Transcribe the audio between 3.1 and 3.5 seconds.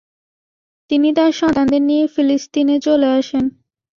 আসেন।